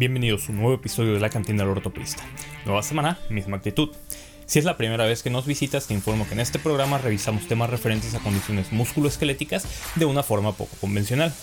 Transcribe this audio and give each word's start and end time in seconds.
Bienvenidos 0.00 0.48
a 0.48 0.52
un 0.52 0.60
nuevo 0.60 0.72
episodio 0.72 1.12
de 1.12 1.20
la 1.20 1.28
cantina 1.28 1.62
del 1.62 1.72
ortopedista. 1.72 2.22
Nueva 2.64 2.82
semana, 2.82 3.18
misma 3.28 3.58
actitud. 3.58 3.90
Si 4.46 4.58
es 4.58 4.64
la 4.64 4.78
primera 4.78 5.04
vez 5.04 5.22
que 5.22 5.28
nos 5.28 5.44
visitas, 5.44 5.88
te 5.88 5.92
informo 5.92 6.26
que 6.26 6.32
en 6.32 6.40
este 6.40 6.58
programa 6.58 6.96
revisamos 6.96 7.46
temas 7.46 7.68
referentes 7.68 8.14
a 8.14 8.20
condiciones 8.20 8.72
musculoesqueléticas 8.72 9.66
de 9.96 10.06
una 10.06 10.22
forma 10.22 10.52
poco 10.52 10.74
convencional. 10.80 11.34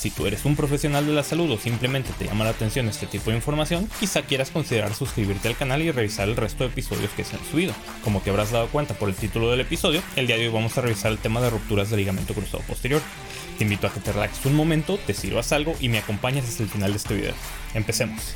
Si 0.00 0.08
tú 0.08 0.26
eres 0.26 0.46
un 0.46 0.56
profesional 0.56 1.06
de 1.06 1.12
la 1.12 1.22
salud 1.22 1.50
o 1.50 1.58
simplemente 1.58 2.08
te 2.18 2.24
llama 2.24 2.44
la 2.44 2.52
atención 2.52 2.88
este 2.88 3.06
tipo 3.06 3.28
de 3.28 3.36
información, 3.36 3.86
quizá 4.00 4.22
quieras 4.22 4.50
considerar 4.50 4.94
suscribirte 4.94 5.46
al 5.46 5.58
canal 5.58 5.82
y 5.82 5.90
revisar 5.90 6.26
el 6.26 6.36
resto 6.36 6.64
de 6.64 6.70
episodios 6.70 7.10
que 7.10 7.22
se 7.22 7.36
han 7.36 7.44
subido. 7.44 7.74
Como 8.02 8.20
te 8.20 8.30
habrás 8.30 8.50
dado 8.50 8.68
cuenta 8.68 8.94
por 8.94 9.10
el 9.10 9.14
título 9.14 9.50
del 9.50 9.60
episodio, 9.60 10.00
el 10.16 10.26
día 10.26 10.38
de 10.38 10.46
hoy 10.46 10.54
vamos 10.54 10.78
a 10.78 10.80
revisar 10.80 11.12
el 11.12 11.18
tema 11.18 11.42
de 11.42 11.50
rupturas 11.50 11.90
de 11.90 11.98
ligamento 11.98 12.32
cruzado 12.32 12.62
posterior. 12.62 13.02
Te 13.58 13.64
invito 13.64 13.88
a 13.88 13.92
que 13.92 14.00
te 14.00 14.10
relajes 14.10 14.42
un 14.46 14.56
momento, 14.56 14.98
te 15.06 15.12
sirvas 15.12 15.52
algo 15.52 15.76
y 15.80 15.90
me 15.90 15.98
acompañes 15.98 16.48
hasta 16.48 16.62
el 16.62 16.70
final 16.70 16.92
de 16.92 16.96
este 16.96 17.14
video. 17.14 17.34
Empecemos. 17.74 18.34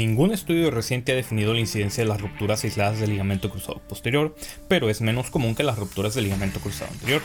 Ningún 0.00 0.32
estudio 0.32 0.70
reciente 0.70 1.12
ha 1.12 1.14
definido 1.14 1.52
la 1.52 1.60
incidencia 1.60 2.02
de 2.02 2.08
las 2.08 2.22
rupturas 2.22 2.64
aisladas 2.64 3.00
del 3.00 3.10
ligamento 3.10 3.50
cruzado 3.50 3.82
posterior, 3.86 4.34
pero 4.66 4.88
es 4.88 5.02
menos 5.02 5.28
común 5.28 5.54
que 5.54 5.62
las 5.62 5.78
rupturas 5.78 6.14
del 6.14 6.24
ligamento 6.24 6.58
cruzado 6.58 6.90
anterior. 6.90 7.20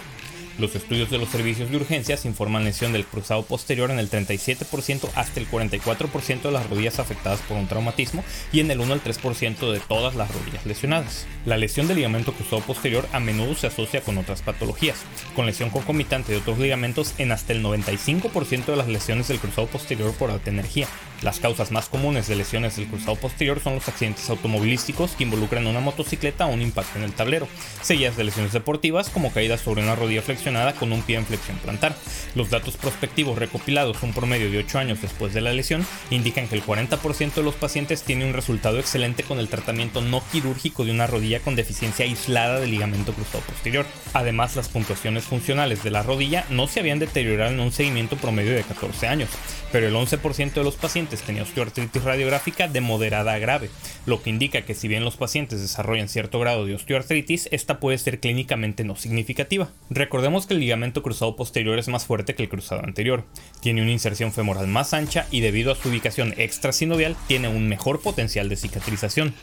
Los 0.60 0.76
estudios 0.76 1.10
de 1.10 1.18
los 1.18 1.30
servicios 1.30 1.70
de 1.70 1.78
urgencias 1.78 2.26
informan 2.26 2.66
lesión 2.66 2.92
del 2.92 3.06
cruzado 3.06 3.44
posterior 3.44 3.92
en 3.92 4.00
el 4.00 4.10
37% 4.10 5.10
hasta 5.16 5.40
el 5.40 5.50
44% 5.50 6.42
de 6.42 6.52
las 6.52 6.70
rodillas 6.70 7.00
afectadas 7.00 7.40
por 7.42 7.56
un 7.56 7.68
traumatismo 7.68 8.26
y 8.52 8.60
en 8.60 8.70
el 8.70 8.82
1 8.82 8.94
al 8.94 9.04
3% 9.04 9.72
de 9.72 9.80
todas 9.80 10.16
las 10.16 10.30
rodillas 10.34 10.66
lesionadas. 10.66 11.28
La 11.46 11.56
lesión 11.56 11.88
del 11.88 11.98
ligamento 11.98 12.34
cruzado 12.34 12.62
posterior 12.62 13.08
a 13.14 13.22
menudo 13.22 13.56
se 13.56 13.68
asocia 13.68 14.02
con 14.02 14.18
otras 14.18 14.42
patologías, 14.42 15.04
con 15.34 15.46
lesión 15.46 15.70
concomitante 15.70 16.34
de 16.34 16.40
otros 16.40 16.60
ligamentos 16.60 17.14
en 17.20 17.32
hasta 17.32 17.54
el 17.54 17.64
95% 17.64 18.66
de 18.66 18.76
las 18.76 18.90
lesiones 18.90 19.30
del 19.30 19.40
cruzado 19.40 19.68
posterior 19.68 20.14
por 20.14 20.30
alta 20.30 20.50
energía. 20.50 20.88
Las 21.22 21.40
causas 21.40 21.72
más 21.72 21.90
comunes 21.90 22.28
de 22.28 22.36
lesiones 22.36 22.78
del 22.78 22.88
cruzado 22.88 23.16
posterior 23.18 23.60
son 23.60 23.76
los 23.76 23.88
accidentes 23.88 24.30
automovilísticos 24.30 25.12
que 25.12 25.24
involucran 25.24 25.68
una 25.68 25.80
motocicleta 25.80 26.46
o 26.46 26.54
un 26.54 26.62
impacto 26.62 26.98
en 26.98 27.04
el 27.04 27.14
tablero, 27.14 27.48
seguidas 27.82 28.16
de 28.16 28.24
lesiones 28.24 28.54
deportivas 28.54 29.10
como 29.10 29.32
caídas 29.32 29.62
sobre 29.62 29.84
una 29.84 29.96
rodilla 29.96 30.22
flexible 30.22 30.46
con 30.80 30.92
un 30.92 31.02
pie 31.02 31.18
en 31.18 31.26
flexión 31.26 31.58
plantar. 31.58 31.96
Los 32.36 32.50
datos 32.50 32.78
prospectivos 32.78 33.38
recopilados 33.38 34.04
un 34.04 34.14
promedio 34.14 34.52
de 34.52 34.60
8 34.60 34.78
años 34.78 35.02
después 35.02 35.34
de 35.34 35.42
la 35.42 35.54
lesión 35.54 35.86
indican 36.12 36.48
que 36.48 36.56
el 36.56 36.64
40% 36.64 37.34
de 37.34 37.44
los 37.44 37.56
pacientes 37.56 38.04
tiene 38.04 38.26
un 38.26 38.34
resultado 38.34 38.80
excelente 38.80 39.24
con 39.24 39.40
el 39.40 39.48
tratamiento 39.48 40.02
no 40.02 40.22
quirúrgico 40.32 40.86
de 40.86 40.92
una 40.92 41.08
rodilla 41.08 41.40
con 41.40 41.56
deficiencia 41.56 42.06
aislada 42.06 42.60
del 42.60 42.72
ligamento 42.72 43.14
cruzado 43.14 43.44
posterior. 43.44 43.86
Además, 44.14 44.56
las 44.56 44.70
puntuaciones 44.70 45.24
funcionales 45.24 45.84
de 45.84 45.92
la 45.92 46.04
rodilla 46.04 46.46
no 46.50 46.68
se 46.68 46.80
habían 46.80 47.00
deteriorado 47.00 47.52
en 47.52 47.60
un 47.60 47.72
seguimiento 47.72 48.18
promedio 48.18 48.54
de 48.54 48.64
14 48.64 49.08
años, 49.08 49.30
pero 49.72 49.88
el 49.88 49.96
11% 49.96 50.54
de 50.54 50.64
los 50.64 50.76
pacientes 50.76 51.05
tenía 51.06 51.44
osteoartritis 51.44 52.04
radiográfica 52.04 52.68
de 52.68 52.82
moderada 52.82 53.34
a 53.34 53.40
grave, 53.40 53.70
lo 54.06 54.22
que 54.22 54.30
indica 54.30 54.64
que 54.64 54.74
si 54.74 54.88
bien 54.88 55.06
los 55.06 55.18
pacientes 55.18 55.62
desarrollan 55.62 56.10
cierto 56.10 56.40
grado 56.40 56.66
de 56.66 56.76
osteoartritis, 56.76 57.48
esta 57.52 57.80
puede 57.80 57.98
ser 57.98 58.20
clínicamente 58.20 58.84
no 58.84 58.96
significativa. 58.96 59.70
Recordemos 59.90 60.46
que 60.46 60.54
el 60.54 60.60
ligamento 60.60 61.04
cruzado 61.04 61.36
posterior 61.36 61.80
es 61.80 61.88
más 61.88 62.06
fuerte 62.06 62.36
que 62.36 62.44
el 62.44 62.50
cruzado 62.50 62.84
anterior, 62.84 63.26
tiene 63.62 63.82
una 63.82 63.92
inserción 63.92 64.32
femoral 64.32 64.68
más 64.68 64.94
ancha 64.94 65.28
y 65.32 65.42
debido 65.42 65.72
a 65.72 65.76
su 65.76 65.90
ubicación 65.90 66.34
extrasinovial 66.38 67.16
tiene 67.28 67.48
un 67.48 67.68
mejor 67.68 68.02
potencial 68.02 68.50
de 68.50 68.56
cicatrización. 68.56 69.34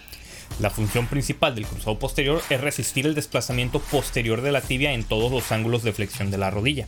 La 0.60 0.70
función 0.70 1.06
principal 1.06 1.54
del 1.54 1.66
cruzado 1.66 1.98
posterior 1.98 2.42
es 2.50 2.60
resistir 2.60 3.06
el 3.06 3.14
desplazamiento 3.14 3.80
posterior 3.80 4.42
de 4.42 4.52
la 4.52 4.60
tibia 4.60 4.92
en 4.92 5.04
todos 5.04 5.32
los 5.32 5.50
ángulos 5.50 5.82
de 5.82 5.92
flexión 5.92 6.30
de 6.30 6.38
la 6.38 6.50
rodilla. 6.50 6.86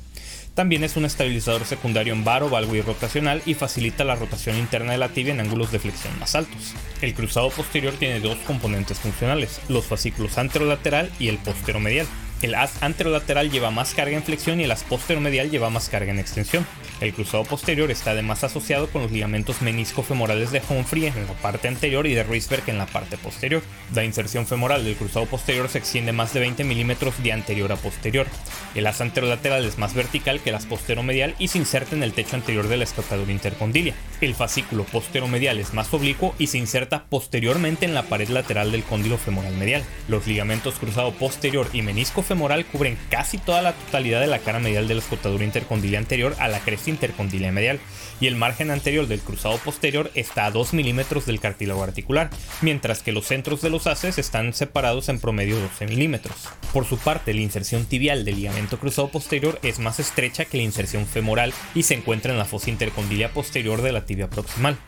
También 0.55 0.85
es 0.85 0.97
un 0.97 1.05
estabilizador 1.05 1.65
secundario 1.65 2.13
en 2.13 2.23
varo, 2.23 2.49
valgo 2.49 2.77
y 2.77 2.81
rotacional 2.81 3.43
y 3.45 3.55
facilita 3.55 4.05
la 4.05 4.15
rotación 4.15 4.57
interna 4.57 4.93
de 4.93 4.99
la 4.99 5.09
tibia 5.09 5.35
en 5.35 5.41
ángulos 5.41 5.73
de 5.73 5.81
flexión 5.81 6.17
más 6.21 6.37
altos. 6.37 6.75
El 7.03 7.13
cruzado 7.13 7.51
posterior 7.51 7.93
tiene 7.95 8.21
dos 8.21 8.39
componentes 8.47 9.01
funcionales, 9.01 9.61
los 9.69 9.85
fascículos 9.87 10.39
anterolateral 10.39 11.11
y 11.19 11.27
el 11.27 11.39
posteromedial. 11.39 12.07
El 12.41 12.55
as 12.55 12.83
anterolateral 12.85 13.51
lleva 13.51 13.73
más 13.73 13.95
carga 13.95 14.17
en 14.17 14.23
flexión 14.23 14.61
y 14.61 14.65
el 14.65 14.71
as 14.71 14.85
posteromedial 14.85 15.51
lleva 15.51 15.71
más 15.71 15.89
carga 15.89 16.13
en 16.13 16.21
extensión. 16.21 16.65
El 17.05 17.13
cruzado 17.13 17.45
posterior 17.45 17.91
está 17.91 18.13
además 18.13 18.45
asociado 18.45 18.89
con 18.89 19.03
los 19.03 19.13
ligamentos 19.13 19.61
menisco-femorales 19.61 20.53
de 20.53 20.63
Humphrey 20.67 21.05
en 21.05 21.27
la 21.27 21.35
parte 21.35 21.69
anterior 21.69 22.07
y 22.07 22.15
de 22.15 22.23
Reisberg 22.23 22.63
en 22.69 22.79
la 22.79 22.87
parte 22.87 23.19
posterior. 23.19 23.63
La 23.95 24.05
inserción 24.05 24.47
femoral 24.47 24.85
del 24.85 24.97
cruzado 24.97 25.27
posterior 25.27 25.69
se 25.69 25.77
extiende 25.77 26.13
más 26.13 26.33
de 26.33 26.41
20 26.41 26.65
milímetros 26.65 27.23
de 27.23 27.33
anterior 27.33 27.71
a 27.73 27.77
posterior. 27.77 28.27
El 28.75 28.87
as 28.87 29.03
anterolateral 29.03 29.67
es 29.67 29.77
más 29.77 29.93
vertical 29.93 30.41
que 30.41 30.49
el 30.49 30.57
as 30.57 30.65
posteromedial 30.65 31.35
y 31.39 31.49
se 31.49 31.59
inserta 31.59 31.95
en 31.95 32.03
el 32.03 32.15
techo 32.15 32.37
anterior 32.37 32.69
de 32.69 32.79
la 32.79 32.85
escotadura 32.85 33.31
intercondilia. 33.31 33.93
El 34.23 34.35
fascículo 34.35 34.85
posteromedial 34.85 35.59
es 35.59 35.75
más 35.75 35.93
oblicuo 35.93 36.35
y 36.39 36.47
se 36.47 36.57
inserta 36.57 37.05
posteriormente 37.11 37.85
en 37.85 37.93
la 37.93 38.05
pared 38.05 38.31
lateral 38.31 38.73
del 38.73 38.83
cóndilo 38.83 39.19
femoral 39.19 39.55
medial. 39.57 39.85
Los 40.09 40.27
ligamentos 40.27 40.77
cruzado 40.77 41.13
posterior 41.13 41.69
y 41.75 41.83
menisco 41.83 42.23
femoral 42.23 42.65
cubren 42.65 42.97
casi 43.11 43.37
toda 43.37 43.61
la 43.61 43.75
totalidad 43.75 44.23
de 44.23 44.27
la 44.27 44.39
cara 44.39 44.59
medial 44.59 44.89
de 44.89 44.95
la 44.95 45.01
escotadura 45.03 45.45
intercondilia 45.45 45.99
anterior 45.99 46.35
a 46.39 46.49
la 46.49 46.61
cresta 46.61 46.94
intercondilia 46.95 47.53
medial, 47.53 47.79
y 48.21 48.27
el 48.27 48.37
margen 48.37 48.71
anterior 48.71 49.07
del 49.07 49.21
cruzado 49.21 49.59
posterior 49.59 50.11
está 50.15 50.47
a 50.47 50.51
2 50.51 50.73
milímetros 50.73 51.27
del 51.27 51.41
cartílago 51.41 51.83
articular, 51.83 52.31
mientras 52.63 53.03
que 53.03 53.13
los 53.13 53.27
centros 53.27 53.61
de 53.61 53.71
los 53.71 53.87
haces 53.87 54.19
están 54.19 54.55
separados 54.55 55.09
en 55.09 55.21
promedio 55.21 55.59
12 55.59 55.87
milímetros. 55.87 56.37
Por 56.73 56.87
su 56.87 56.99
parte, 56.99 57.35
la 57.35 57.41
inserción 57.41 57.85
tibial 57.85 58.25
del 58.25 58.37
ligamento 58.37 58.79
cruzado 58.79 59.09
posterior 59.09 59.59
es 59.63 59.79
más 59.79 60.01
estrecha 60.01 60.45
que 60.45 60.57
la 60.57 60.63
inserción 60.65 61.07
femoral 61.07 61.53
y 61.75 61.83
se 61.83 61.95
encuentra 61.95 62.33
en 62.33 62.39
la 62.39 62.45
fosa 62.45 62.71
intercondilia 62.71 63.33
posterior 63.33 63.83
de 63.83 63.93
la 63.93 64.07
tibia 64.07 64.29
proximal. 64.29 64.79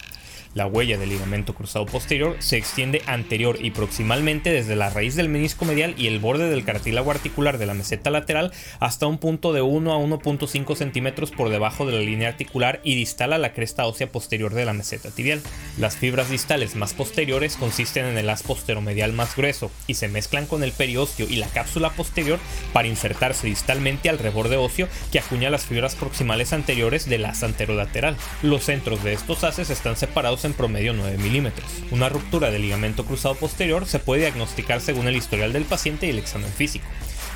La 0.56 0.67
huella 0.67 0.97
del 0.97 1.11
ligamento 1.11 1.55
cruzado 1.55 1.84
posterior 1.84 2.34
se 2.39 2.56
extiende 2.56 3.03
anterior 3.05 3.59
y 3.61 3.72
proximalmente 3.72 4.49
desde 4.49 4.75
la 4.75 4.89
raíz 4.89 5.15
del 5.15 5.28
menisco 5.28 5.67
medial 5.67 5.94
y 5.99 6.06
el 6.06 6.19
borde 6.19 6.49
del 6.49 6.65
cartílago 6.65 7.11
articular 7.11 7.59
de 7.59 7.67
la 7.67 7.75
meseta 7.75 8.09
lateral 8.09 8.53
hasta 8.81 9.06
un 9.06 9.19
punto 9.19 9.53
de 9.53 9.61
1 9.61 9.93
a 9.93 9.99
1.5 9.99 10.75
centímetros 10.75 11.31
por 11.31 11.50
debajo 11.50 11.84
de 11.84 11.93
la 11.93 12.00
línea 12.00 12.31
articular 12.31 12.81
y 12.83 12.95
distal 12.95 13.34
a 13.34 13.39
la 13.39 13.53
cresta 13.53 13.84
ósea 13.84 14.11
posterior 14.11 14.55
de 14.55 14.65
la 14.65 14.72
meseta 14.72 15.11
tibial. 15.11 15.43
Las 15.77 15.99
fibras 15.99 16.31
distales 16.31 16.75
más 16.75 16.95
posteriores 16.95 17.59
consisten 17.59 18.06
en 18.06 18.16
el 18.16 18.31
as 18.31 18.43
posteromedial 18.43 19.12
más 19.12 19.37
grueso 19.37 19.71
y 19.87 19.93
se 19.93 20.09
mezclan 20.09 20.47
con 20.47 20.62
el 20.62 20.72
periósteo 20.72 21.27
y 21.28 21.37
la 21.37 21.49
cápsula 21.49 21.91
posterior 21.91 22.39
para 22.72 22.89
insertarse 22.89 23.47
distalmente 23.47 24.09
al 24.09 24.19
reborde 24.19 24.56
óseo 24.56 24.89
que 25.12 25.19
acuña 25.19 25.50
las 25.50 25.66
fibras 25.66 25.97
proximales 25.97 26.55
anteriores 26.55 27.06
del 27.06 27.27
as 27.27 27.43
anterolateral. 27.43 28.16
Los 28.43 28.65
centros 28.65 29.05
de 29.05 29.12
estos 29.12 29.45
haces 29.45 29.69
están 29.69 29.97
separados 29.97 30.46
en 30.47 30.55
promedio 30.55 30.93
9 30.93 31.19
milímetros. 31.19 31.67
Una 31.91 32.09
ruptura 32.09 32.51
del 32.51 32.62
ligamento 32.62 33.05
cruzado 33.05 33.34
posterior 33.34 33.87
se 33.87 33.99
puede 33.99 34.23
diagnosticar 34.23 34.81
según 34.81 35.09
el 35.09 35.17
historial 35.17 35.53
del 35.53 35.65
paciente 35.65 36.07
y 36.07 36.11
el 36.11 36.19
examen 36.19 36.51
físico. 36.51 36.87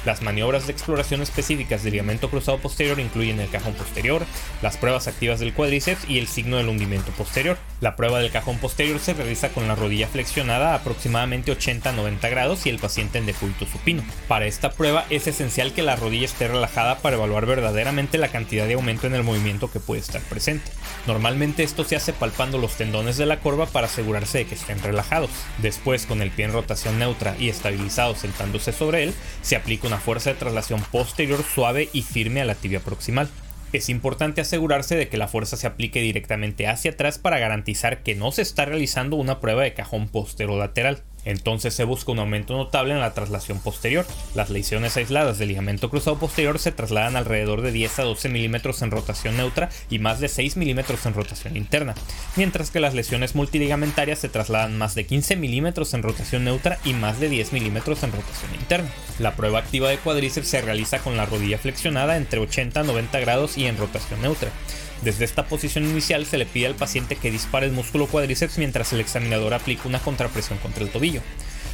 Las 0.07 0.23
maniobras 0.23 0.67
de 0.67 0.73
exploración 0.73 1.21
específicas 1.21 1.83
del 1.83 1.93
ligamento 1.93 2.31
cruzado 2.31 2.59
posterior 2.59 2.99
incluyen 2.99 3.39
el 3.39 3.51
cajón 3.51 3.75
posterior, 3.75 4.25
las 4.63 4.79
pruebas 4.79 5.09
activas 5.09 5.41
del 5.41 5.53
cuádriceps 5.53 6.09
y 6.09 6.19
el 6.19 6.27
signo 6.27 6.57
del 6.57 6.69
hundimiento 6.69 7.11
posterior. 7.13 7.59
La 7.83 7.97
prueba 7.97 8.19
del 8.19 8.31
cajón 8.31 8.59
posterior 8.59 8.99
se 8.99 9.13
realiza 9.13 9.51
con 9.51 9.69
la 9.69 9.75
rodilla 9.75 10.09
flexionada 10.09 10.73
a 10.73 10.77
aproximadamente 10.77 11.53
80-90 11.53 12.31
grados 12.31 12.65
y 12.65 12.71
el 12.71 12.79
paciente 12.79 13.19
en 13.19 13.27
decúbito 13.27 13.67
supino. 13.67 14.03
Para 14.27 14.47
esta 14.47 14.71
prueba 14.71 15.05
es 15.11 15.27
esencial 15.27 15.75
que 15.75 15.83
la 15.83 15.97
rodilla 15.97 16.25
esté 16.25 16.49
relajada 16.49 16.99
para 16.99 17.17
evaluar 17.17 17.45
verdaderamente 17.45 18.17
la 18.17 18.29
cantidad 18.29 18.67
de 18.67 18.75
aumento 18.75 19.07
en 19.07 19.15
el 19.15 19.23
movimiento 19.23 19.71
que 19.71 19.81
puede 19.81 20.01
estar 20.01 20.23
presente. 20.23 20.71
Normalmente 21.07 21.63
esto 21.63 21.85
se 21.85 21.97
hace 21.97 22.15
palpando 22.15 22.57
los 22.57 22.77
tendones 22.77 23.19
de 23.19 23.27
la 23.27 23.41
corva 23.41 23.67
para 23.67 23.87
asegurarse 23.87 24.39
de 24.39 24.47
que 24.47 24.55
estén 24.55 24.83
relajados. 24.83 25.31
Después, 25.59 26.07
con 26.07 26.23
el 26.23 26.31
pie 26.31 26.47
en 26.47 26.53
rotación 26.53 26.99
neutra 26.99 27.37
y 27.39 27.51
estabilizado 27.51 28.15
sentándose 28.15 28.73
sobre 28.73 29.05
él, 29.05 29.15
se 29.43 29.57
aplica 29.57 29.90
una 29.91 29.99
fuerza 29.99 30.31
de 30.31 30.37
traslación 30.37 30.81
posterior 30.93 31.43
suave 31.43 31.89
y 31.93 32.03
firme 32.03 32.41
a 32.41 32.45
la 32.45 32.55
tibia 32.55 32.79
proximal. 32.79 33.29
Es 33.73 33.89
importante 33.89 34.41
asegurarse 34.41 34.95
de 34.95 35.09
que 35.09 35.17
la 35.17 35.27
fuerza 35.27 35.57
se 35.57 35.67
aplique 35.67 36.01
directamente 36.01 36.69
hacia 36.69 36.93
atrás 36.93 37.19
para 37.19 37.41
garantizar 37.41 38.05
que 38.05 38.15
no 38.15 38.31
se 38.31 38.43
está 38.43 38.67
realizando 38.67 39.17
una 39.17 39.41
prueba 39.41 39.65
de 39.65 39.75
cajón 39.75 40.07
posterolateral. 40.07 41.03
Entonces 41.25 41.75
se 41.75 41.85
busca 41.85 42.13
un 42.13 42.19
aumento 42.19 42.57
notable 42.57 42.95
en 42.95 43.01
la 43.01 43.15
traslación 43.15 43.61
posterior. 43.61 44.07
Las 44.35 44.51
lesiones 44.51 44.97
aisladas 44.97 45.39
del 45.39 45.49
ligamento 45.49 45.91
cruzado 45.91 46.19
posterior 46.19 46.59
se 46.59 46.73
trasladan 46.73 47.17
alrededor 47.17 47.63
de 47.63 47.73
10 47.73 47.99
a 47.99 48.03
12 48.05 48.29
milímetros 48.29 48.83
en 48.83 48.91
rotación 48.91 49.37
neutra 49.37 49.69
y 49.91 49.99
más 49.99 50.21
de 50.21 50.29
6 50.29 50.57
milímetros 50.57 51.05
en 51.07 51.15
rotación 51.15 51.57
interna, 51.57 51.95
mientras 52.37 52.71
que 52.71 52.81
las 52.81 52.95
lesiones 52.95 53.35
multiligamentarias 53.35 54.19
se 54.19 54.29
trasladan 54.29 54.79
más 54.79 54.95
de 54.95 55.07
15 55.07 55.37
milímetros 55.37 55.95
en 55.95 56.03
rotación 56.03 56.45
neutra 56.45 56.79
y 56.85 56.95
más 56.95 57.21
de 57.21 57.29
10 57.29 57.53
milímetros 57.53 58.03
en 58.03 58.13
rotación 58.13 58.55
interna. 58.55 58.91
La 59.19 59.37
prueba 59.37 59.59
activa 59.59 59.91
de 59.91 59.99
cuádriceps 59.99 60.49
se 60.49 60.61
realiza 60.63 60.99
con 61.01 61.17
la 61.17 61.27
rodilla 61.27 61.59
flexionada 61.59 62.17
entre 62.17 62.41
80 62.41 62.81
a 62.81 62.83
90 62.85 63.21
grados 63.21 63.59
y 63.59 63.67
en 63.67 63.77
rotación 63.77 64.23
neutra. 64.23 64.51
Desde 65.03 65.25
esta 65.25 65.47
posición 65.47 65.85
inicial 65.85 66.27
se 66.27 66.37
le 66.37 66.45
pide 66.45 66.67
al 66.67 66.75
paciente 66.75 67.17
que 67.17 67.31
dispare 67.31 67.67
el 67.67 67.73
músculo 67.73 68.07
cuádriceps 68.07 68.59
mientras 68.59 68.93
el 68.93 69.01
examinador 69.01 69.55
aplica 69.55 69.89
una 69.89 69.99
contrapresión 69.99 70.59
contra 70.59 70.85
el 70.85 70.91
tobillo. 70.91 71.23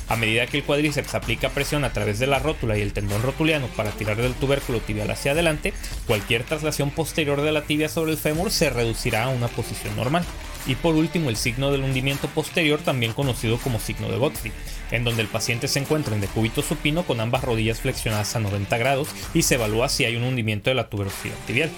A 0.08 0.14
medida 0.14 0.46
que 0.46 0.58
el 0.58 0.62
cuádriceps 0.62 1.16
aplica 1.16 1.48
presión 1.48 1.82
a 1.82 1.92
través 1.92 2.20
de 2.20 2.28
la 2.28 2.38
rótula 2.38 2.78
y 2.78 2.82
el 2.82 2.92
tendón 2.92 3.22
rotuliano 3.22 3.66
para 3.68 3.90
tirar 3.90 4.16
del 4.16 4.34
tubérculo 4.34 4.78
tibial 4.78 5.10
hacia 5.10 5.32
adelante, 5.32 5.72
cualquier 6.06 6.44
traslación 6.44 6.92
posterior 6.92 7.42
de 7.42 7.50
la 7.50 7.62
tibia 7.62 7.88
sobre 7.88 8.12
el 8.12 8.18
fémur 8.18 8.52
se 8.52 8.70
reducirá 8.70 9.24
a 9.24 9.30
una 9.30 9.48
posición 9.48 9.96
normal. 9.96 10.24
Y 10.68 10.76
por 10.76 10.94
último, 10.94 11.28
el 11.28 11.36
signo 11.36 11.72
del 11.72 11.82
hundimiento 11.82 12.28
posterior, 12.28 12.80
también 12.80 13.12
conocido 13.12 13.58
como 13.58 13.80
signo 13.80 14.08
de 14.08 14.18
Godfrey, 14.18 14.52
en 14.92 15.02
donde 15.02 15.22
el 15.22 15.28
paciente 15.28 15.66
se 15.66 15.80
encuentra 15.80 16.14
en 16.14 16.20
decúbito 16.20 16.62
supino 16.62 17.04
con 17.04 17.20
ambas 17.20 17.42
rodillas 17.42 17.80
flexionadas 17.80 18.36
a 18.36 18.40
90 18.40 18.78
grados 18.78 19.08
y 19.34 19.42
se 19.42 19.56
evalúa 19.56 19.88
si 19.88 20.04
hay 20.04 20.14
un 20.14 20.24
hundimiento 20.24 20.70
de 20.70 20.74
la 20.74 20.88
tuberosidad 20.88 21.36
tibial. 21.46 21.70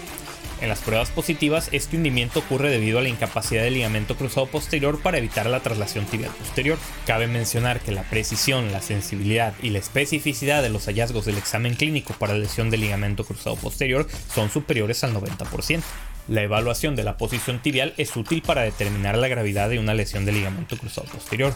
En 0.60 0.68
las 0.68 0.80
pruebas 0.80 1.10
positivas, 1.10 1.68
este 1.70 1.96
hundimiento 1.96 2.40
ocurre 2.40 2.68
debido 2.68 2.98
a 2.98 3.02
la 3.02 3.08
incapacidad 3.08 3.62
del 3.62 3.74
ligamento 3.74 4.16
cruzado 4.16 4.46
posterior 4.46 5.00
para 5.00 5.18
evitar 5.18 5.46
la 5.46 5.60
traslación 5.60 6.04
tibial 6.06 6.32
posterior. 6.32 6.78
Cabe 7.06 7.28
mencionar 7.28 7.80
que 7.80 7.92
la 7.92 8.02
precisión, 8.02 8.72
la 8.72 8.82
sensibilidad 8.82 9.54
y 9.62 9.70
la 9.70 9.78
especificidad 9.78 10.62
de 10.62 10.70
los 10.70 10.86
hallazgos 10.86 11.26
del 11.26 11.38
examen 11.38 11.74
clínico 11.74 12.12
para 12.14 12.34
lesión 12.34 12.70
del 12.70 12.80
ligamento 12.80 13.24
cruzado 13.24 13.54
posterior 13.54 14.08
son 14.34 14.50
superiores 14.50 15.04
al 15.04 15.14
90%. 15.14 15.82
La 16.26 16.42
evaluación 16.42 16.94
de 16.94 17.04
la 17.04 17.16
posición 17.16 17.62
tibial 17.62 17.94
es 17.96 18.14
útil 18.14 18.42
para 18.42 18.62
determinar 18.62 19.16
la 19.16 19.28
gravedad 19.28 19.70
de 19.70 19.78
una 19.78 19.94
lesión 19.94 20.26
del 20.26 20.34
ligamento 20.34 20.76
cruzado 20.76 21.06
posterior. 21.06 21.54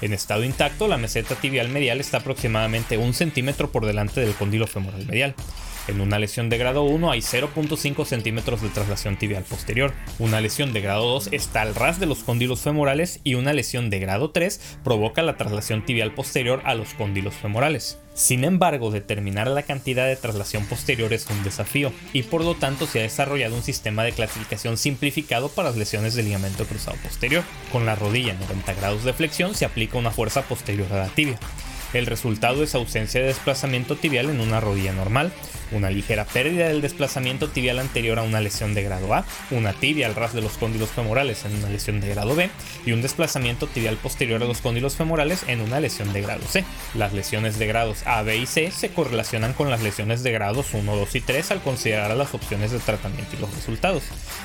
En 0.00 0.12
estado 0.12 0.44
intacto, 0.44 0.86
la 0.86 0.96
meseta 0.96 1.34
tibial 1.34 1.68
medial 1.70 2.00
está 2.00 2.18
aproximadamente 2.18 2.98
un 2.98 3.14
centímetro 3.14 3.72
por 3.72 3.84
delante 3.84 4.20
del 4.20 4.34
cóndilo 4.34 4.66
femoral 4.68 5.06
medial. 5.06 5.34
En 5.88 6.00
una 6.00 6.20
lesión 6.20 6.48
de 6.48 6.58
grado 6.58 6.84
1 6.84 7.10
hay 7.10 7.20
0.5 7.20 8.04
centímetros 8.04 8.62
de 8.62 8.68
traslación 8.68 9.16
tibial 9.16 9.42
posterior. 9.42 9.92
Una 10.20 10.40
lesión 10.40 10.72
de 10.72 10.80
grado 10.80 11.04
2 11.06 11.30
está 11.32 11.62
al 11.62 11.74
ras 11.74 11.98
de 11.98 12.06
los 12.06 12.22
cóndilos 12.22 12.60
femorales 12.60 13.20
y 13.24 13.34
una 13.34 13.52
lesión 13.52 13.90
de 13.90 13.98
grado 13.98 14.30
3 14.30 14.78
provoca 14.84 15.22
la 15.22 15.36
traslación 15.36 15.84
tibial 15.84 16.14
posterior 16.14 16.62
a 16.64 16.76
los 16.76 16.94
cóndilos 16.94 17.34
femorales. 17.34 17.98
Sin 18.14 18.44
embargo, 18.44 18.92
determinar 18.92 19.48
la 19.48 19.64
cantidad 19.64 20.06
de 20.06 20.14
traslación 20.14 20.66
posterior 20.66 21.12
es 21.12 21.26
un 21.28 21.42
desafío 21.42 21.92
y 22.12 22.22
por 22.22 22.44
lo 22.44 22.54
tanto 22.54 22.86
se 22.86 23.00
ha 23.00 23.02
desarrollado 23.02 23.56
un 23.56 23.62
sistema 23.64 24.04
de 24.04 24.12
clasificación 24.12 24.76
simplificado 24.76 25.48
para 25.48 25.70
las 25.70 25.78
lesiones 25.78 26.14
del 26.14 26.26
ligamento 26.26 26.64
cruzado 26.64 26.96
posterior. 27.02 27.42
Con 27.72 27.86
la 27.86 27.96
rodilla 27.96 28.34
en 28.34 28.40
90 28.40 28.74
grados 28.74 29.02
de 29.02 29.14
flexión 29.14 29.56
se 29.56 29.64
aplica 29.64 29.98
una 29.98 30.12
fuerza 30.12 30.42
posterior 30.42 30.92
a 30.92 30.98
la 30.98 31.08
tibia. 31.08 31.38
El 31.92 32.06
resultado 32.06 32.62
es 32.62 32.74
ausencia 32.74 33.20
de 33.20 33.26
desplazamiento 33.26 33.96
tibial 33.96 34.30
en 34.30 34.40
una 34.40 34.60
rodilla 34.60 34.92
normal, 34.92 35.32
una 35.72 35.90
ligera 35.90 36.24
pérdida 36.24 36.68
del 36.68 36.80
desplazamiento 36.80 37.48
tibial 37.48 37.78
anterior 37.78 38.18
a 38.18 38.22
una 38.22 38.40
lesión 38.40 38.74
de 38.74 38.82
grado 38.82 39.14
A, 39.14 39.24
una 39.50 39.72
tibia 39.72 40.06
al 40.06 40.14
ras 40.14 40.32
de 40.32 40.42
los 40.42 40.52
cóndilos 40.58 40.90
femorales 40.90 41.44
en 41.44 41.56
una 41.56 41.68
lesión 41.68 42.00
de 42.00 42.08
grado 42.08 42.34
B 42.34 42.50
y 42.86 42.92
un 42.92 43.02
desplazamiento 43.02 43.66
tibial 43.66 43.96
posterior 43.96 44.42
a 44.42 44.46
los 44.46 44.60
cóndilos 44.60 44.96
femorales 44.96 45.44
en 45.48 45.60
una 45.60 45.80
lesión 45.80 46.12
de 46.12 46.22
grado 46.22 46.42
C. 46.46 46.64
Las 46.94 47.12
lesiones 47.12 47.58
de 47.58 47.66
grados 47.66 48.06
A, 48.06 48.22
B 48.22 48.36
y 48.36 48.46
C 48.46 48.70
se 48.70 48.90
correlacionan 48.90 49.52
con 49.52 49.70
las 49.70 49.82
lesiones 49.82 50.22
de 50.22 50.32
grados 50.32 50.74
1, 50.74 50.96
2 50.96 51.14
y 51.14 51.20
3 51.20 51.50
al 51.50 51.62
considerar 51.62 52.16
las 52.16 52.34
opciones 52.34 52.70
de 52.70 52.78
tratamiento 52.78 53.36
y 53.36 53.40
los 53.40 53.54
resultados. 53.54 54.02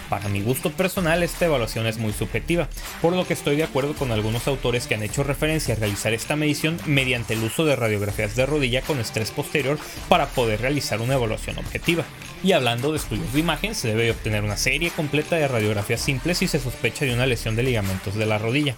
Para 0.09 0.29
mi 0.29 0.41
gusto 0.41 0.71
personal 0.71 1.23
esta 1.23 1.45
evaluación 1.45 1.87
es 1.87 1.97
muy 1.97 2.13
subjetiva, 2.13 2.69
por 3.01 3.13
lo 3.13 3.27
que 3.27 3.33
estoy 3.33 3.57
de 3.57 3.63
acuerdo 3.63 3.93
con 3.93 4.11
algunos 4.11 4.47
autores 4.47 4.87
que 4.87 4.95
han 4.95 5.03
hecho 5.03 5.23
referencia 5.23 5.73
a 5.73 5.77
realizar 5.77 6.13
esta 6.13 6.35
medición 6.35 6.79
mediante 6.85 7.33
el 7.33 7.43
uso 7.43 7.65
de 7.65 7.75
radiografías 7.75 8.35
de 8.35 8.45
rodilla 8.45 8.81
con 8.81 8.99
estrés 8.99 9.31
posterior 9.31 9.77
para 10.07 10.27
poder 10.27 10.61
realizar 10.61 11.01
una 11.01 11.16
evaluación 11.17 11.57
objetiva. 11.57 12.03
Y 12.43 12.51
hablando 12.51 12.91
de 12.91 12.97
estudios 12.97 13.33
de 13.33 13.39
imagen, 13.39 13.75
se 13.75 13.89
debe 13.89 14.11
obtener 14.11 14.43
una 14.43 14.57
serie 14.57 14.91
completa 14.91 15.35
de 15.35 15.47
radiografías 15.47 16.01
simples 16.01 16.37
si 16.37 16.47
se 16.47 16.59
sospecha 16.59 17.05
de 17.05 17.13
una 17.13 17.25
lesión 17.25 17.55
de 17.55 17.63
ligamentos 17.63 18.15
de 18.15 18.25
la 18.25 18.37
rodilla. 18.37 18.75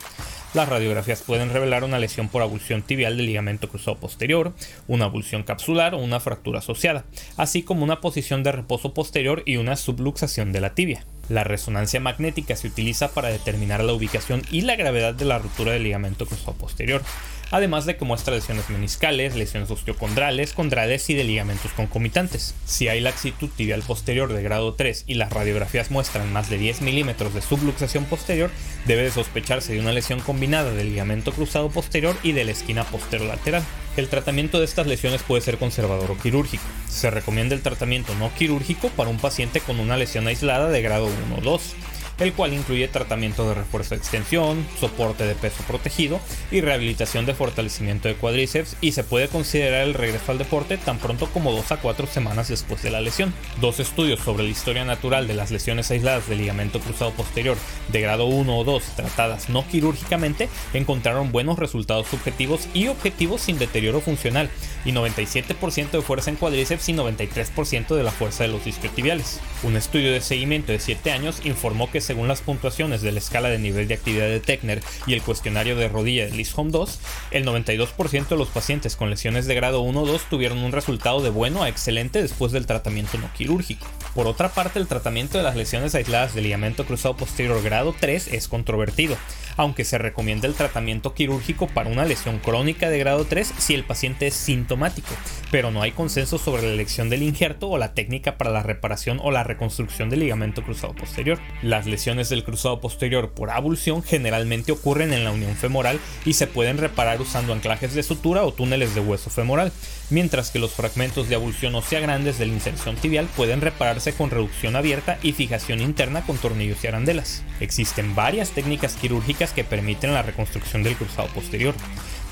Las 0.55 0.67
radiografías 0.67 1.21
pueden 1.21 1.51
revelar 1.51 1.83
una 1.83 1.99
lesión 1.99 2.27
por 2.27 2.41
abulsión 2.41 2.81
tibial 2.81 3.17
del 3.17 3.27
ligamento 3.27 3.69
cruzado 3.69 3.97
posterior, 3.97 4.53
una 4.87 5.05
abulsión 5.05 5.43
capsular 5.43 5.93
o 5.93 5.99
una 5.99 6.19
fractura 6.19 6.59
asociada, 6.59 7.05
así 7.37 7.61
como 7.61 7.83
una 7.83 8.01
posición 8.01 8.41
de 8.41 8.51
reposo 8.51 8.95
posterior 8.95 9.43
y 9.45 9.57
una 9.57 9.75
subluxación 9.75 10.51
de 10.51 10.61
la 10.61 10.73
tibia. 10.73 11.05
La 11.29 11.43
resonancia 11.43 11.99
magnética 11.99 12.55
se 12.55 12.67
utiliza 12.67 13.11
para 13.11 13.29
determinar 13.29 13.83
la 13.83 13.93
ubicación 13.93 14.41
y 14.49 14.61
la 14.61 14.75
gravedad 14.75 15.13
de 15.13 15.25
la 15.25 15.37
ruptura 15.37 15.73
del 15.73 15.83
ligamento 15.83 16.25
cruzado 16.25 16.53
posterior 16.53 17.03
además 17.51 17.85
de 17.85 17.97
que 17.97 18.05
muestra 18.05 18.35
lesiones 18.35 18.69
meniscales, 18.69 19.35
lesiones 19.35 19.71
osteocondrales, 19.71 20.53
condrales 20.53 21.09
y 21.09 21.13
de 21.13 21.23
ligamentos 21.23 21.71
concomitantes. 21.71 22.55
Si 22.65 22.87
hay 22.87 22.99
laxitud 22.99 23.49
tibial 23.55 23.81
posterior 23.81 24.31
de 24.33 24.43
grado 24.43 24.73
3 24.73 25.05
y 25.07 25.15
las 25.15 25.31
radiografías 25.31 25.91
muestran 25.91 26.31
más 26.31 26.49
de 26.49 26.57
10 26.57 26.81
milímetros 26.81 27.33
de 27.33 27.41
subluxación 27.41 28.05
posterior, 28.05 28.51
debe 28.85 29.03
de 29.03 29.11
sospecharse 29.11 29.73
de 29.73 29.79
una 29.79 29.91
lesión 29.91 30.19
combinada 30.19 30.71
del 30.71 30.89
ligamento 30.89 31.31
cruzado 31.31 31.69
posterior 31.69 32.15
y 32.23 32.31
de 32.31 32.45
la 32.45 32.51
esquina 32.51 32.83
posterolateral. 32.83 33.63
El 33.97 34.07
tratamiento 34.07 34.59
de 34.59 34.65
estas 34.65 34.87
lesiones 34.87 35.23
puede 35.23 35.41
ser 35.41 35.57
conservador 35.57 36.11
o 36.11 36.17
quirúrgico. 36.17 36.63
Se 36.87 37.09
recomienda 37.09 37.55
el 37.55 37.61
tratamiento 37.61 38.15
no 38.15 38.33
quirúrgico 38.33 38.89
para 38.89 39.09
un 39.09 39.17
paciente 39.17 39.59
con 39.59 39.79
una 39.79 39.97
lesión 39.97 40.27
aislada 40.27 40.69
de 40.69 40.81
grado 40.81 41.07
1 41.07 41.37
o 41.37 41.41
2 41.41 41.75
el 42.19 42.33
cual 42.33 42.53
incluye 42.53 42.87
tratamiento 42.87 43.47
de 43.47 43.55
refuerzo 43.55 43.91
de 43.91 43.97
extensión, 43.97 44.65
soporte 44.79 45.25
de 45.25 45.35
peso 45.35 45.63
protegido 45.67 46.19
y 46.51 46.61
rehabilitación 46.61 47.25
de 47.25 47.33
fortalecimiento 47.33 48.07
de 48.07 48.15
cuádriceps 48.15 48.75
y 48.81 48.91
se 48.91 49.03
puede 49.03 49.27
considerar 49.27 49.83
el 49.83 49.93
regreso 49.93 50.31
al 50.31 50.37
deporte 50.37 50.77
tan 50.77 50.97
pronto 50.97 51.27
como 51.27 51.51
2 51.51 51.71
a 51.71 51.77
4 51.77 52.07
semanas 52.07 52.49
después 52.49 52.81
de 52.81 52.91
la 52.91 53.01
lesión. 53.01 53.33
Dos 53.61 53.79
estudios 53.79 54.19
sobre 54.19 54.43
la 54.43 54.49
historia 54.49 54.85
natural 54.85 55.27
de 55.27 55.33
las 55.33 55.51
lesiones 55.51 55.91
aisladas 55.91 56.27
del 56.27 56.39
ligamento 56.39 56.79
cruzado 56.79 57.11
posterior 57.11 57.57
de 57.91 58.01
grado 58.01 58.25
1 58.25 58.57
o 58.57 58.63
2 58.63 58.83
tratadas 58.95 59.49
no 59.49 59.67
quirúrgicamente 59.67 60.49
encontraron 60.73 61.31
buenos 61.31 61.59
resultados 61.59 62.07
subjetivos 62.07 62.67
y 62.73 62.87
objetivos 62.87 63.41
sin 63.41 63.59
deterioro 63.59 64.01
funcional 64.01 64.49
y 64.85 64.91
97% 64.91 65.91
de 65.91 66.01
fuerza 66.01 66.29
en 66.29 66.35
cuádriceps 66.37 66.89
y 66.89 66.93
93% 66.93 67.95
de 67.95 68.03
la 68.03 68.11
fuerza 68.11 68.43
de 68.43 68.49
los 68.49 68.65
isquiotibiales. 68.67 69.39
Un 69.63 69.75
estudio 69.75 70.11
de 70.11 70.21
seguimiento 70.21 70.71
de 70.71 70.79
7 70.79 71.11
años 71.11 71.41
informó 71.43 71.89
que 71.91 72.01
según 72.09 72.27
las 72.27 72.41
puntuaciones 72.41 73.03
de 73.03 73.11
la 73.11 73.19
escala 73.19 73.49
de 73.49 73.59
nivel 73.59 73.87
de 73.87 73.93
actividad 73.93 74.25
de 74.25 74.39
Techner 74.39 74.81
y 75.05 75.13
el 75.13 75.21
cuestionario 75.21 75.75
de 75.75 75.89
rodilla 75.89 76.25
de 76.25 76.47
Home 76.55 76.71
2, 76.71 76.99
el 77.29 77.45
92% 77.45 78.29
de 78.29 78.35
los 78.35 78.47
pacientes 78.47 78.95
con 78.95 79.11
lesiones 79.11 79.45
de 79.45 79.53
grado 79.53 79.81
1 79.81 80.01
o 80.01 80.05
2 80.07 80.23
tuvieron 80.27 80.57
un 80.57 80.71
resultado 80.71 81.21
de 81.21 81.29
bueno 81.29 81.61
a 81.61 81.69
excelente 81.69 82.19
después 82.19 82.51
del 82.51 82.65
tratamiento 82.65 83.19
no 83.19 83.31
quirúrgico. 83.33 83.85
Por 84.15 84.25
otra 84.25 84.49
parte, 84.49 84.79
el 84.79 84.87
tratamiento 84.87 85.37
de 85.37 85.43
las 85.43 85.55
lesiones 85.55 85.93
aisladas 85.93 86.33
del 86.33 86.45
ligamento 86.45 86.83
cruzado 86.83 87.15
posterior 87.15 87.61
grado 87.61 87.93
3 87.99 88.29
es 88.29 88.47
controvertido, 88.47 89.15
aunque 89.59 89.83
se 89.83 89.97
recomienda 89.97 90.47
el 90.47 90.53
tratamiento 90.53 91.13
quirúrgico 91.13 91.67
para 91.67 91.89
una 91.89 92.05
lesión 92.05 92.39
crónica 92.39 92.89
de 92.89 92.97
grado 92.97 93.25
3 93.25 93.55
si 93.57 93.73
el 93.73 93.83
paciente 93.83 94.27
es 94.27 94.33
sintomático, 94.33 95.13
pero 95.51 95.69
no 95.69 95.81
hay 95.81 95.91
consenso 95.91 96.37
sobre 96.37 96.61
la 96.61 96.71
elección 96.71 97.09
del 97.09 97.23
injerto 97.23 97.67
o 97.67 97.77
la 97.77 97.93
técnica 97.93 98.37
para 98.37 98.51
la 98.51 98.63
reparación 98.63 99.19
o 99.21 99.31
la 99.31 99.43
reconstrucción 99.43 100.09
del 100.09 100.21
ligamento 100.21 100.63
cruzado 100.63 100.95
posterior. 100.95 101.39
Las 101.61 101.87
lesiones 101.87 102.29
del 102.29 102.45
cruzado 102.45 102.79
posterior 102.79 103.33
por 103.33 103.49
abulsión 103.49 104.01
generalmente 104.01 104.71
ocurren 104.71 105.11
en 105.11 105.25
la 105.25 105.31
unión 105.31 105.53
femoral 105.57 105.99
y 106.23 106.35
se 106.35 106.47
pueden 106.47 106.77
reparar 106.77 107.19
usando 107.19 107.51
anclajes 107.51 107.93
de 107.93 108.03
sutura 108.03 108.45
o 108.45 108.53
túneles 108.53 108.95
de 108.95 109.01
hueso 109.01 109.29
femoral, 109.29 109.73
mientras 110.09 110.51
que 110.51 110.59
los 110.59 110.71
fragmentos 110.71 111.27
de 111.27 111.35
abulsión 111.35 111.75
ósea 111.75 111.99
grandes 111.99 112.39
de 112.39 112.45
la 112.45 112.53
inserción 112.53 112.95
tibial 112.95 113.27
pueden 113.35 113.59
repararse 113.59 114.13
con 114.13 114.29
reducción 114.29 114.77
abierta 114.77 115.19
y 115.21 115.33
fijación 115.33 115.81
interna 115.81 116.21
con 116.21 116.37
tornillos 116.37 116.81
y 116.85 116.87
arandelas. 116.87 117.43
Existen 117.59 118.15
varias 118.15 118.51
técnicas 118.51 118.95
quirúrgicas 118.95 119.48
que 119.51 119.63
permiten 119.63 120.13
la 120.13 120.23
reconstrucción 120.23 120.83
del 120.83 120.95
cruzado 120.95 121.27
posterior. 121.29 121.75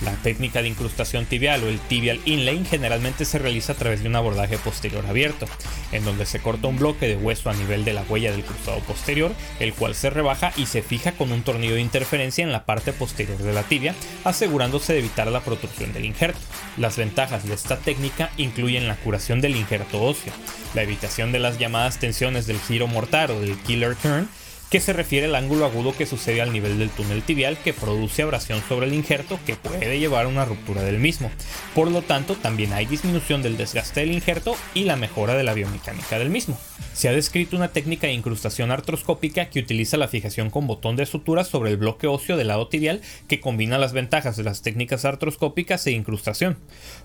La 0.01 0.13
técnica 0.13 0.61
de 0.61 0.67
incrustación 0.67 1.25
tibial 1.25 1.63
o 1.63 1.67
el 1.67 1.79
tibial 1.79 2.19
inlay 2.25 2.63
generalmente 2.65 3.25
se 3.25 3.39
realiza 3.39 3.73
a 3.73 3.75
través 3.75 4.03
de 4.03 4.09
un 4.09 4.15
abordaje 4.15 4.59
posterior 4.59 5.03
abierto, 5.07 5.47
en 5.91 6.05
donde 6.05 6.27
se 6.27 6.39
corta 6.39 6.67
un 6.67 6.77
bloque 6.77 7.07
de 7.07 7.15
hueso 7.15 7.49
a 7.49 7.55
nivel 7.55 7.83
de 7.83 7.93
la 7.93 8.03
huella 8.03 8.31
del 8.31 8.43
cruzado 8.43 8.79
posterior, 8.81 9.31
el 9.59 9.73
cual 9.73 9.95
se 9.95 10.11
rebaja 10.11 10.53
y 10.55 10.67
se 10.67 10.83
fija 10.83 11.13
con 11.13 11.31
un 11.31 11.41
tornillo 11.41 11.73
de 11.73 11.81
interferencia 11.81 12.43
en 12.43 12.51
la 12.51 12.65
parte 12.65 12.93
posterior 12.93 13.39
de 13.39 13.53
la 13.53 13.63
tibia, 13.63 13.95
asegurándose 14.23 14.93
de 14.93 14.99
evitar 14.99 15.27
la 15.27 15.41
protrusión 15.41 15.91
del 15.93 16.05
injerto. 16.05 16.39
Las 16.77 16.95
ventajas 16.95 17.47
de 17.47 17.55
esta 17.55 17.77
técnica 17.77 18.29
incluyen 18.37 18.87
la 18.87 18.97
curación 18.97 19.41
del 19.41 19.55
injerto 19.55 20.03
óseo, 20.03 20.31
la 20.75 20.83
evitación 20.83 21.31
de 21.31 21.39
las 21.39 21.57
llamadas 21.57 21.97
tensiones 21.97 22.45
del 22.45 22.59
giro 22.59 22.85
mortal 22.85 23.31
o 23.31 23.41
del 23.41 23.57
killer 23.57 23.95
turn, 23.95 24.29
que 24.69 24.79
se 24.79 24.93
refiere 24.93 25.27
al 25.27 25.35
ángulo 25.35 25.65
agudo 25.65 25.95
que 25.95 26.05
sucede 26.05 26.41
al 26.41 26.51
nivel 26.51 26.77
del 26.77 26.89
túnel 26.89 27.23
tibial 27.23 27.57
que 27.57 27.73
produce 27.73 28.23
abrasión 28.23 28.61
sobre 28.67 28.87
el 28.87 28.93
injerto 28.93 29.39
que 29.45 29.55
puede 29.55 29.99
llevar 29.99 30.25
a 30.25 30.29
una 30.29 30.45
ruptura 30.45 30.81
del 30.83 30.99
mismo. 30.99 31.31
Por 31.73 31.89
lo 31.89 32.01
tanto, 32.01 32.35
también 32.35 32.73
hay 32.73 32.85
disminución 32.85 33.41
del 33.41 33.57
desgaste 33.57 34.01
del 34.01 34.11
injerto 34.11 34.55
y 34.73 34.83
la 34.83 34.95
mejora 34.95 35.35
de 35.35 35.43
la 35.43 35.53
biomecánica 35.53 36.19
del 36.19 36.29
mismo. 36.29 36.57
Se 36.93 37.07
ha 37.07 37.13
descrito 37.13 37.55
una 37.55 37.69
técnica 37.69 38.07
de 38.07 38.13
incrustación 38.13 38.71
artroscópica 38.71 39.49
que 39.49 39.59
utiliza 39.59 39.97
la 39.97 40.07
fijación 40.07 40.49
con 40.49 40.67
botón 40.67 40.95
de 40.95 41.05
sutura 41.05 41.43
sobre 41.43 41.69
el 41.69 41.77
bloque 41.77 42.07
óseo 42.07 42.37
del 42.37 42.47
lado 42.47 42.67
tibial 42.67 43.01
que 43.27 43.39
combina 43.39 43.77
las 43.77 43.93
ventajas 43.93 44.35
de 44.35 44.43
las 44.43 44.63
técnicas 44.63 45.05
artroscópicas 45.05 45.85
e 45.87 45.91
incrustación. 45.91 46.57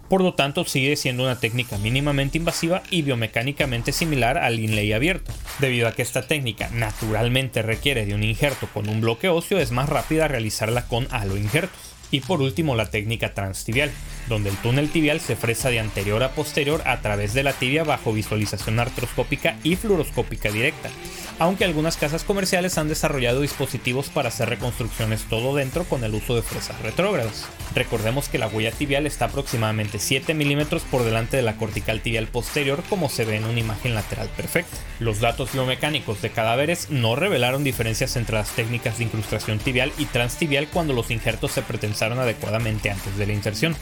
Por 0.08 0.20
lo 0.20 0.34
tanto, 0.34 0.64
sigue 0.64 0.96
siendo 0.96 1.22
una 1.22 1.40
técnica 1.40 1.78
mínimamente 1.78 2.36
invasiva 2.36 2.82
y 2.90 3.02
biomecánicamente 3.02 3.92
similar 3.92 4.36
al 4.36 4.60
inlay 4.60 4.92
abierto. 4.92 5.32
Debido 5.58 5.88
a 5.88 5.92
que 5.92 6.02
esta 6.02 6.26
técnica 6.26 6.68
naturalmente 6.70 7.62
requiere 7.62 8.04
de 8.04 8.14
un 8.14 8.22
injerto 8.22 8.68
con 8.74 8.88
un 8.88 9.00
bloque 9.00 9.28
óseo, 9.28 9.58
es 9.58 9.70
más 9.70 9.88
rápida 9.88 10.28
realizarla 10.28 10.86
con 10.86 11.08
halo 11.10 11.36
injertos. 11.36 11.80
Y 12.10 12.20
por 12.20 12.42
último 12.42 12.76
la 12.76 12.90
técnica 12.90 13.32
transtibial, 13.32 13.90
donde 14.32 14.48
el 14.50 14.56
túnel 14.56 14.90
tibial 14.90 15.20
se 15.20 15.36
fresa 15.36 15.68
de 15.68 15.78
anterior 15.78 16.22
a 16.22 16.32
posterior 16.32 16.82
a 16.86 17.00
través 17.00 17.34
de 17.34 17.42
la 17.42 17.52
tibia 17.52 17.84
bajo 17.84 18.12
visualización 18.12 18.80
artroscópica 18.80 19.56
y 19.62 19.76
fluoroscópica 19.76 20.50
directa 20.50 20.88
aunque 21.38 21.64
algunas 21.64 21.96
casas 21.96 22.22
comerciales 22.22 22.78
han 22.78 22.88
desarrollado 22.88 23.40
dispositivos 23.40 24.10
para 24.10 24.28
hacer 24.28 24.48
reconstrucciones 24.48 25.24
todo 25.24 25.56
dentro 25.56 25.82
con 25.84 26.04
el 26.04 26.14
uso 26.14 26.36
de 26.36 26.42
fresas 26.42 26.80
retrógradas. 26.82 27.46
Recordemos 27.74 28.28
que 28.28 28.38
la 28.38 28.46
huella 28.46 28.70
tibial 28.70 29.06
está 29.06 29.24
aproximadamente 29.24 29.98
7 29.98 30.34
milímetros 30.34 30.82
por 30.82 31.02
delante 31.02 31.36
de 31.36 31.42
la 31.42 31.56
cortical 31.56 32.00
tibial 32.00 32.28
posterior 32.28 32.82
como 32.88 33.08
se 33.08 33.24
ve 33.24 33.36
en 33.36 33.44
una 33.44 33.58
imagen 33.58 33.94
lateral 33.94 34.28
perfecta. 34.36 34.76
Los 35.00 35.18
datos 35.18 35.52
biomecánicos 35.52 36.22
de 36.22 36.30
cadáveres 36.30 36.90
no 36.90 37.16
revelaron 37.16 37.64
diferencias 37.64 38.14
entre 38.16 38.36
las 38.36 38.50
técnicas 38.50 38.98
de 38.98 39.04
incrustación 39.04 39.58
tibial 39.58 39.92
y 39.98 40.04
transtibial 40.06 40.68
cuando 40.68 40.92
los 40.92 41.10
injertos 41.10 41.50
se 41.50 41.62
pretensaron 41.62 42.18
adecuadamente 42.18 42.90
antes 42.90 43.16
de 43.16 43.26
la 43.26 43.32
inserción 43.32 43.74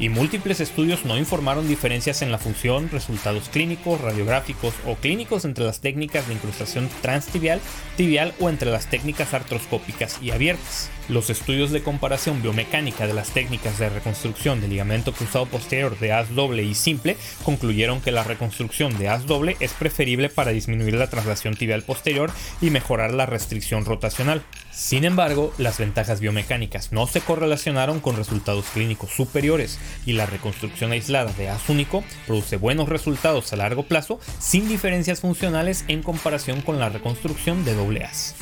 y 0.00 0.08
múltiples 0.08 0.60
estudios 0.60 1.04
no 1.04 1.18
informaron 1.18 1.68
diferencias 1.68 2.22
en 2.22 2.32
la 2.32 2.38
función, 2.38 2.88
resultados 2.90 3.50
clínicos, 3.50 4.00
radiográficos 4.00 4.74
o 4.86 4.96
clínicos 4.96 5.44
entre 5.44 5.64
las 5.64 5.80
técnicas 5.80 6.26
de 6.26 6.34
incrustación 6.34 6.88
transtibial, 7.02 7.60
tibial 7.96 8.34
o 8.40 8.48
entre 8.48 8.70
las 8.70 8.86
técnicas 8.86 9.34
artroscópicas 9.34 10.18
y 10.22 10.30
abiertas. 10.30 10.90
Los 11.10 11.28
estudios 11.28 11.72
de 11.72 11.82
comparación 11.82 12.40
biomecánica 12.40 13.08
de 13.08 13.14
las 13.14 13.30
técnicas 13.30 13.80
de 13.80 13.88
reconstrucción 13.88 14.60
del 14.60 14.70
ligamento 14.70 15.12
cruzado 15.12 15.44
posterior 15.46 15.98
de 15.98 16.12
haz 16.12 16.32
doble 16.36 16.62
y 16.62 16.76
simple 16.76 17.16
concluyeron 17.42 18.00
que 18.00 18.12
la 18.12 18.22
reconstrucción 18.22 18.96
de 18.96 19.08
haz 19.08 19.26
doble 19.26 19.56
es 19.58 19.72
preferible 19.72 20.28
para 20.28 20.52
disminuir 20.52 20.94
la 20.94 21.10
traslación 21.10 21.56
tibial 21.56 21.82
posterior 21.82 22.30
y 22.60 22.70
mejorar 22.70 23.12
la 23.12 23.26
restricción 23.26 23.84
rotacional. 23.86 24.44
Sin 24.70 25.04
embargo, 25.04 25.52
las 25.58 25.78
ventajas 25.78 26.20
biomecánicas 26.20 26.92
no 26.92 27.08
se 27.08 27.20
correlacionaron 27.20 27.98
con 27.98 28.14
resultados 28.14 28.66
clínicos 28.72 29.10
superiores 29.10 29.80
y 30.06 30.12
la 30.12 30.26
reconstrucción 30.26 30.92
aislada 30.92 31.32
de 31.32 31.48
haz 31.48 31.68
único 31.68 32.04
produce 32.28 32.56
buenos 32.56 32.88
resultados 32.88 33.52
a 33.52 33.56
largo 33.56 33.82
plazo 33.82 34.20
sin 34.38 34.68
diferencias 34.68 35.18
funcionales 35.18 35.84
en 35.88 36.04
comparación 36.04 36.60
con 36.60 36.78
la 36.78 36.88
reconstrucción 36.88 37.64
de 37.64 37.74
doble 37.74 38.04
haz. 38.04 38.36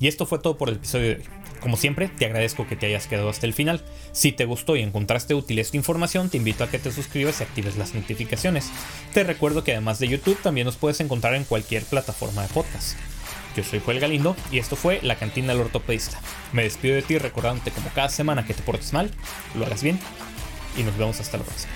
Y 0.00 0.08
esto 0.08 0.24
fue 0.26 0.38
todo 0.38 0.56
por 0.56 0.70
el 0.70 0.76
episodio 0.76 1.08
de 1.08 1.14
hoy. 1.16 1.24
Como 1.60 1.76
siempre, 1.76 2.08
te 2.08 2.24
agradezco 2.24 2.66
que 2.66 2.74
te 2.74 2.86
hayas 2.86 3.06
quedado 3.06 3.28
hasta 3.28 3.46
el 3.46 3.52
final. 3.52 3.84
Si 4.12 4.32
te 4.32 4.46
gustó 4.46 4.74
y 4.74 4.80
encontraste 4.80 5.34
útil 5.34 5.58
esta 5.58 5.76
información, 5.76 6.30
te 6.30 6.38
invito 6.38 6.64
a 6.64 6.70
que 6.70 6.78
te 6.78 6.90
suscribas 6.90 7.40
y 7.40 7.44
actives 7.44 7.76
las 7.76 7.94
notificaciones. 7.94 8.70
Te 9.12 9.24
recuerdo 9.24 9.62
que 9.62 9.72
además 9.72 9.98
de 9.98 10.08
YouTube, 10.08 10.40
también 10.42 10.64
nos 10.64 10.76
puedes 10.76 11.00
encontrar 11.00 11.34
en 11.34 11.44
cualquier 11.44 11.84
plataforma 11.84 12.42
de 12.42 12.48
podcast. 12.48 12.96
Yo 13.54 13.62
soy 13.62 13.80
Joel 13.80 14.00
Galindo 14.00 14.36
y 14.50 14.58
esto 14.58 14.74
fue 14.74 15.00
La 15.02 15.16
Cantina 15.16 15.52
del 15.52 15.62
Ortopedista. 15.62 16.18
Me 16.52 16.62
despido 16.62 16.94
de 16.94 17.02
ti 17.02 17.18
recordándote 17.18 17.70
como 17.70 17.90
cada 17.90 18.08
semana 18.08 18.46
que 18.46 18.54
te 18.54 18.62
portes 18.62 18.94
mal, 18.94 19.10
lo 19.54 19.66
hagas 19.66 19.82
bien 19.82 20.00
y 20.78 20.82
nos 20.82 20.96
vemos 20.96 21.20
hasta 21.20 21.36
la 21.36 21.44
próxima. 21.44 21.72